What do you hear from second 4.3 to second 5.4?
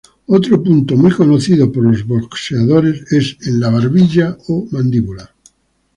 o mandíbula.